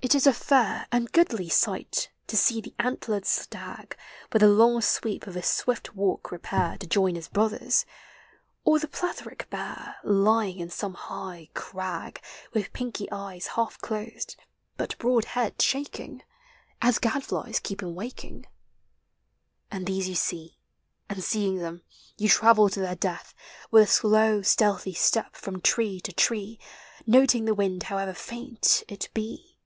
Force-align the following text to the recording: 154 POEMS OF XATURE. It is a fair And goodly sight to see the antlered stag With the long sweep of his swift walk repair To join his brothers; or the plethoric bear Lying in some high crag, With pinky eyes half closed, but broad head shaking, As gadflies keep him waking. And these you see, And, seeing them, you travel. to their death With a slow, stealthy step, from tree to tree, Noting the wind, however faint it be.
154 0.00 0.30
POEMS 0.30 0.36
OF 0.36 0.44
XATURE. 0.46 0.62
It 0.62 0.74
is 0.78 0.80
a 0.80 0.80
fair 0.80 0.86
And 0.92 1.12
goodly 1.12 1.48
sight 1.48 2.10
to 2.28 2.36
see 2.36 2.60
the 2.60 2.74
antlered 2.78 3.26
stag 3.26 3.96
With 4.32 4.42
the 4.42 4.48
long 4.48 4.80
sweep 4.80 5.26
of 5.26 5.34
his 5.34 5.46
swift 5.46 5.96
walk 5.96 6.30
repair 6.30 6.78
To 6.78 6.86
join 6.86 7.16
his 7.16 7.26
brothers; 7.26 7.84
or 8.64 8.78
the 8.78 8.86
plethoric 8.86 9.50
bear 9.50 9.96
Lying 10.04 10.60
in 10.60 10.70
some 10.70 10.94
high 10.94 11.48
crag, 11.52 12.22
With 12.52 12.72
pinky 12.72 13.10
eyes 13.10 13.48
half 13.48 13.76
closed, 13.80 14.36
but 14.76 14.96
broad 14.98 15.24
head 15.24 15.60
shaking, 15.60 16.22
As 16.80 17.00
gadflies 17.00 17.58
keep 17.58 17.82
him 17.82 17.96
waking. 17.96 18.46
And 19.68 19.84
these 19.84 20.08
you 20.08 20.14
see, 20.14 20.58
And, 21.08 21.24
seeing 21.24 21.58
them, 21.58 21.82
you 22.16 22.28
travel. 22.28 22.68
to 22.70 22.78
their 22.78 22.94
death 22.96 23.34
With 23.72 23.82
a 23.82 23.86
slow, 23.88 24.42
stealthy 24.42 24.94
step, 24.94 25.34
from 25.34 25.60
tree 25.60 26.00
to 26.02 26.12
tree, 26.12 26.60
Noting 27.04 27.46
the 27.46 27.54
wind, 27.54 27.82
however 27.82 28.12
faint 28.14 28.84
it 28.86 29.08
be. 29.12 29.56